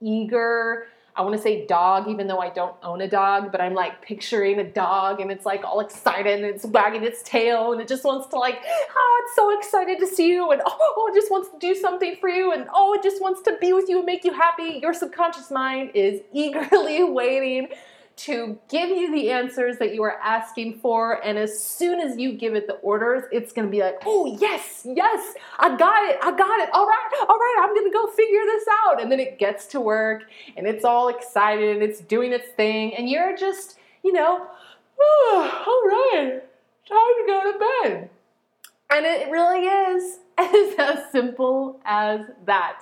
[0.00, 0.86] eager,
[1.16, 4.02] I want to say dog, even though I don't own a dog, but I'm like
[4.02, 7.88] picturing a dog and it's like all excited and it's wagging its tail and it
[7.88, 11.30] just wants to like, oh, it's so excited to see you and oh, it just
[11.30, 13.96] wants to do something for you and oh, it just wants to be with you
[13.98, 14.78] and make you happy.
[14.82, 17.68] Your subconscious mind is eagerly waiting
[18.16, 21.24] to give you the answers that you are asking for.
[21.24, 24.86] And as soon as you give it the orders, it's to be like, oh, yes,
[24.86, 26.70] yes, I got it, I got it.
[26.72, 29.02] All right, all right, I'm to go figure this out.
[29.02, 30.24] And then it gets to work
[30.56, 32.94] and it's all excited and it's doing its thing.
[32.96, 34.46] And you're just, you know,
[34.98, 36.42] oh, all right,
[36.88, 38.10] time to go to bed.
[38.88, 40.18] And it really is
[40.78, 42.80] as simple as that.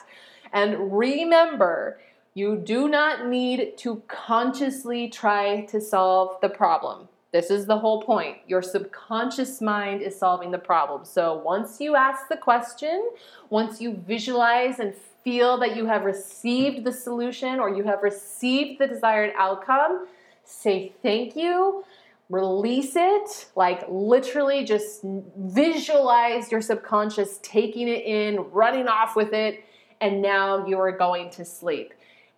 [0.53, 1.99] And remember,
[2.35, 7.09] you do not need to consciously try to solve the problem.
[7.32, 8.39] This is the whole point.
[8.47, 11.05] Your subconscious mind is solving the problem.
[11.05, 13.11] So once you ask the question,
[13.51, 18.80] once you visualize and feel that you have received the solution or you have received
[18.80, 20.07] the desired outcome,
[20.45, 21.85] say thank you,
[22.30, 25.01] release it, like literally just
[25.37, 29.64] visualize your subconscious taking it in, running off with it,
[30.01, 31.95] and now you are going to sleep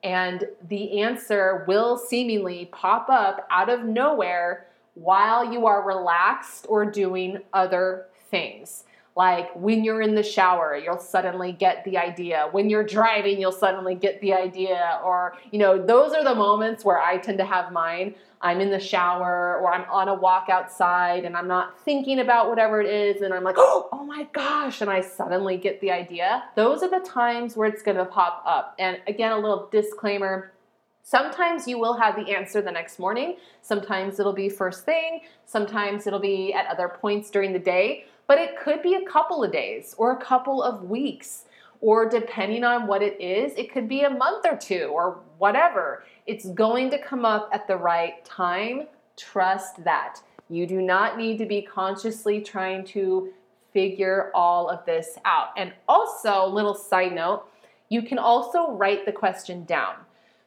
[0.07, 6.87] and the answer will seemingly pop up out of nowhere while you are relaxed or
[6.87, 8.85] doing other things.
[9.17, 12.49] Like when you're in the shower, you'll suddenly get the idea.
[12.53, 15.01] When you're driving, you'll suddenly get the idea.
[15.03, 18.15] Or, you know, those are the moments where I tend to have mine.
[18.43, 22.51] I'm in the shower or I'm on a walk outside and I'm not thinking about
[22.51, 25.91] whatever it is and I'm like, oh, oh my gosh, and I suddenly get the
[25.91, 26.45] idea.
[26.55, 28.75] Those are the times where it's gonna pop up.
[28.79, 30.53] And again, a little disclaimer
[31.09, 33.37] Sometimes you will have the answer the next morning.
[33.63, 35.21] Sometimes it'll be first thing.
[35.45, 39.43] Sometimes it'll be at other points during the day but it could be a couple
[39.43, 41.45] of days or a couple of weeks.
[41.83, 46.05] Or depending on what it is, it could be a month or two or whatever.
[46.27, 50.21] It's going to come up at the right time Trust that.
[50.49, 53.33] You do not need to be consciously trying to
[53.73, 55.49] figure all of this out.
[55.57, 57.45] And also, little side note,
[57.89, 59.95] you can also write the question down.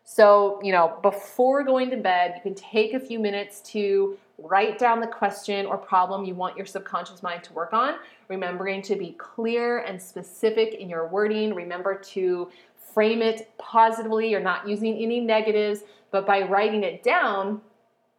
[0.04, 4.78] So, you know, before going to bed, you can take a few minutes to write
[4.78, 7.96] down the question or problem you want your subconscious mind to work on,
[8.28, 11.54] remembering to be clear and specific in your wording.
[11.54, 12.50] Remember to
[12.94, 14.30] frame it positively.
[14.30, 17.62] You're not using any negatives, but by writing it down,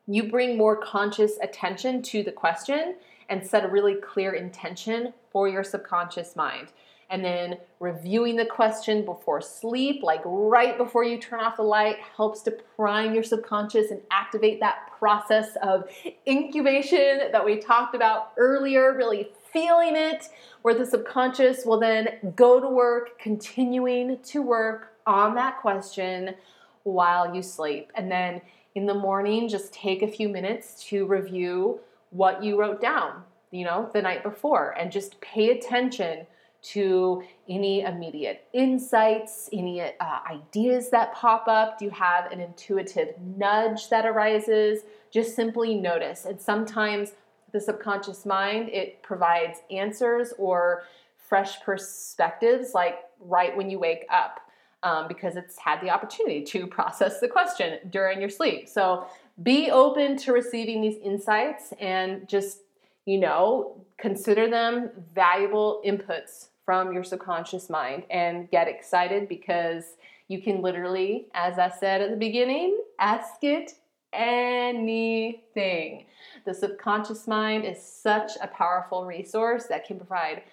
[0.07, 2.97] you bring more conscious attention to the question
[3.29, 6.68] and set a really clear intention for your subconscious mind.
[7.11, 11.96] And then reviewing the question before sleep, like right before you turn off the light,
[12.16, 15.88] helps to prime your subconscious and activate that process of
[16.28, 20.28] incubation that we talked about earlier, really feeling it,
[20.62, 26.34] where the subconscious will then go to work, continuing to work on that question
[26.84, 27.90] while you sleep.
[27.96, 28.40] And then
[28.76, 31.80] in the morning, just take a few minutes to review
[32.11, 36.26] what you wrote down, you know, the night before and just pay attention
[36.62, 39.90] to any immediate insights, any uh,
[40.30, 41.78] ideas that pop up.
[41.78, 44.82] Do you have an intuitive nudge that arises?
[45.11, 46.24] Just simply notice.
[46.24, 47.12] And sometimes
[47.52, 50.84] the subconscious mind, it provides answers or
[51.16, 54.40] fresh perspectives, like right when you wake up
[54.82, 58.68] um, because it's had the opportunity to process the question during your sleep.
[58.68, 59.06] So
[59.42, 62.61] be open to receiving these insights and just,
[63.06, 69.97] you know, consider them valuable inputs from your subconscious mind and get excited because
[70.29, 73.73] you can literally, as I said at the beginning, ask it
[74.12, 76.07] anything.
[76.47, 80.45] The subconscious mind is such a powerful resource that can provide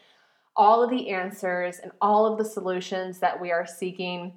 [0.55, 4.33] all of the answers and all of the solutions that we are seeking.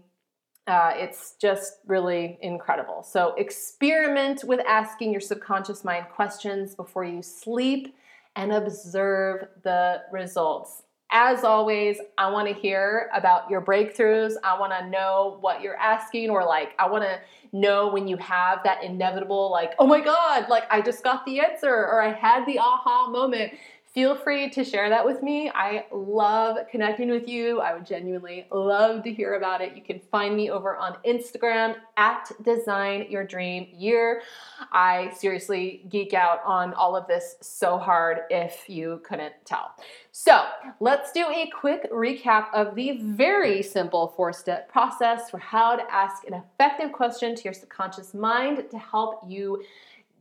[0.67, 3.03] Uh, it's just really incredible.
[3.03, 7.95] So, experiment with asking your subconscious mind questions before you sleep
[8.37, 10.83] and observe the results.
[11.13, 14.35] As always, I want to hear about your breakthroughs.
[14.45, 17.21] I want to know what you're asking, or like, I want to
[17.53, 21.41] know when you have that inevitable, like, oh my God, like I just got the
[21.41, 23.53] answer, or I had the aha moment
[23.93, 25.51] feel free to share that with me.
[25.53, 27.61] I love connecting with you.
[27.61, 29.75] I would genuinely love to hear about it.
[29.75, 34.23] You can find me over on Instagram at Design Your Dream Year.
[34.71, 39.75] I seriously geek out on all of this so hard if you couldn't tell.
[40.13, 40.45] So,
[40.79, 45.83] let's do a quick recap of the very simple four step process for how to
[45.93, 49.65] ask an effective question to your subconscious mind to help you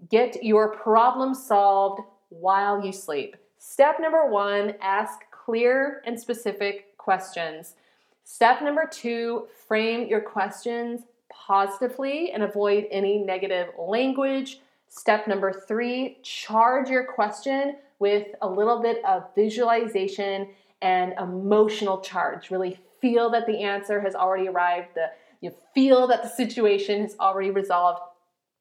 [0.10, 3.36] get your problem solved while you sleep.
[3.60, 7.76] Step number one ask clear and specific questions.
[8.24, 14.62] Step number two frame your questions positively and avoid any negative language.
[14.88, 20.48] Step number three charge your question with a little bit of visualization
[20.82, 22.52] and emotional charge.
[22.52, 25.08] Really feel that the answer has already arrived, the,
[25.42, 28.00] you feel that the situation is already resolved.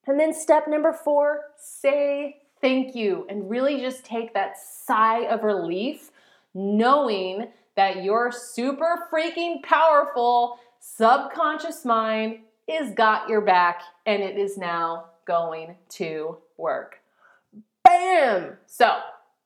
[0.09, 5.43] And then step number four say thank you, and really just take that sigh of
[5.43, 6.11] relief
[6.55, 14.59] knowing that your super freaking powerful subconscious mind is got your back and it is
[14.59, 17.01] now going to work.
[17.85, 18.57] Bam!
[18.67, 18.99] So,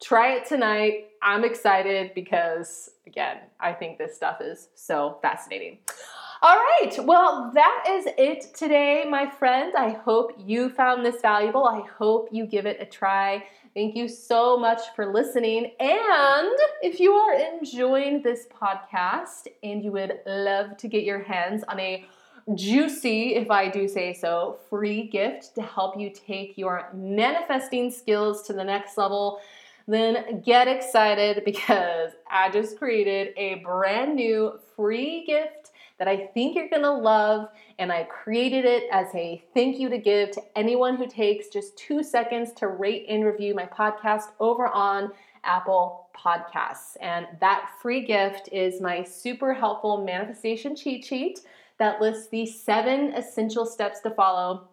[0.02, 1.08] try it tonight.
[1.22, 5.78] I'm excited because, again, I think this stuff is so fascinating.
[6.44, 9.72] All right, well, that is it today, my friend.
[9.76, 11.66] I hope you found this valuable.
[11.66, 13.44] I hope you give it a try.
[13.74, 15.70] Thank you so much for listening.
[15.78, 21.62] And if you are enjoying this podcast and you would love to get your hands
[21.68, 22.04] on a
[22.56, 28.42] juicy, if I do say so, free gift to help you take your manifesting skills
[28.48, 29.38] to the next level,
[29.86, 35.70] then get excited because I just created a brand new free gift
[36.02, 37.46] that I think you're gonna love,
[37.78, 41.78] and I created it as a thank you to give to anyone who takes just
[41.78, 45.12] two seconds to rate and review my podcast over on
[45.44, 46.96] Apple Podcasts.
[47.00, 51.38] And that free gift is my super helpful manifestation cheat sheet
[51.78, 54.70] that lists the seven essential steps to follow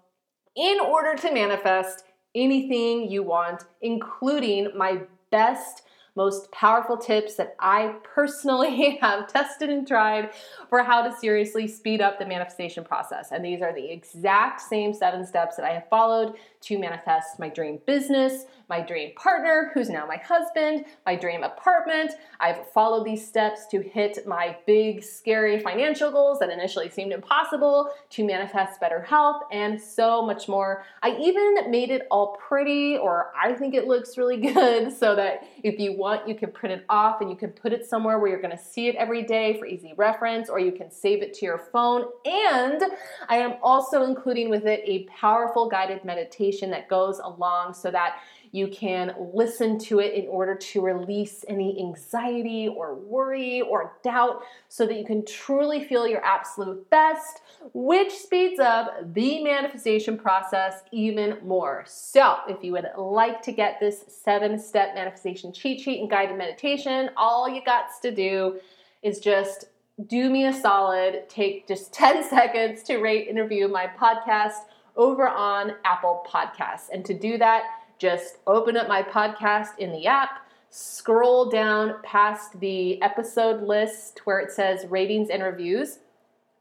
[0.55, 5.83] in order to manifest anything you want, including my best
[6.19, 10.31] most powerful tips that I personally have tested and tried
[10.67, 13.31] for how to seriously speed up the manifestation process.
[13.31, 17.47] And these are the exact same seven steps that I have followed to manifest my
[17.47, 22.11] dream business, my dream partner, who's now my husband, my dream apartment.
[22.41, 27.91] I've followed these steps to hit my big, scary financial goals that initially seemed impossible,
[28.09, 30.83] to manifest better health, and so much more.
[31.01, 35.47] I even made it all pretty, or I think it looks really good, so that
[35.63, 38.29] if you want, you can print it off and you can put it somewhere where
[38.29, 41.45] you're gonna see it every day for easy reference, or you can save it to
[41.45, 42.05] your phone.
[42.25, 42.83] And
[43.27, 48.19] I am also including with it a powerful guided meditation that goes along so that
[48.51, 54.41] you can listen to it in order to release any anxiety or worry or doubt
[54.67, 57.41] so that you can truly feel your absolute best,
[57.73, 61.83] which speeds up the manifestation process even more.
[61.87, 66.37] So, if you would like to get this seven step manifestation cheat sheet and guided
[66.37, 68.59] meditation, all you got to do
[69.03, 69.65] is just
[70.07, 75.27] do me a solid, take just 10 seconds to rate and review my podcast over
[75.27, 76.89] on Apple Podcasts.
[76.91, 77.63] And to do that,
[77.99, 84.39] just open up my podcast in the app, scroll down past the episode list where
[84.39, 85.99] it says ratings and reviews,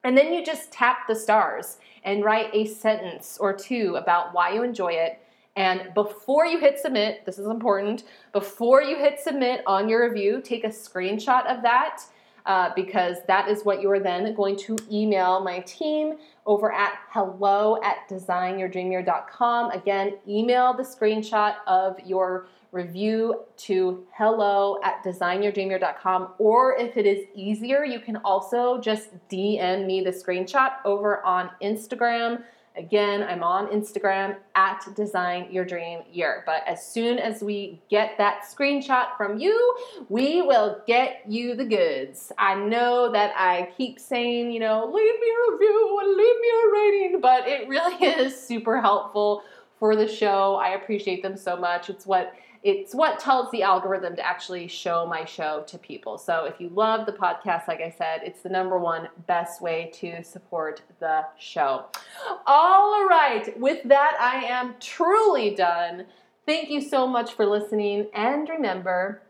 [0.05, 4.53] and then you just tap the stars and write a sentence or two about why
[4.53, 5.21] you enjoy it.
[5.57, 10.41] And before you hit submit, this is important, before you hit submit on your review,
[10.41, 12.03] take a screenshot of that
[12.47, 16.17] uh, because that is what you are then going to email my team
[16.49, 19.71] over at hello at designyourdreamyear.com.
[19.71, 26.31] Again, email the screenshot of your review to hello at designyourdreamyear.com.
[26.39, 31.51] Or if it is easier, you can also just DM me the screenshot over on
[31.63, 32.43] Instagram
[32.79, 36.45] Again, I'm on Instagram at Design Your Dream Year.
[36.47, 39.77] But as soon as we get that screenshot from you,
[40.09, 42.31] we will get you the goods.
[42.39, 46.73] I know that I keep saying, you know, leave me a review leave me a
[46.73, 49.43] rating, but it really is super helpful
[49.79, 50.57] for the show.
[50.57, 51.89] I appreciate them so much.
[51.89, 56.19] It's what it's what tells the algorithm to actually show my show to people.
[56.19, 59.91] So if you love the podcast, like I said, it's the number one best way
[59.95, 61.87] to support the show.
[62.47, 66.07] All right, with that, I am truly done.
[66.47, 68.09] Thank you so much for listening.
[68.15, 69.23] And remember,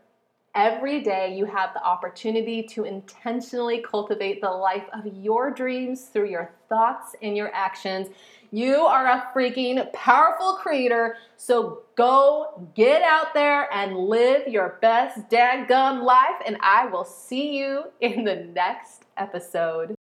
[0.54, 6.28] every day you have the opportunity to intentionally cultivate the life of your dreams through
[6.28, 8.08] your thoughts and your actions.
[8.50, 11.16] You are a freaking powerful creator.
[11.36, 16.40] So go get out there and live your best dadgum life.
[16.46, 19.94] And I will see you in the next episode.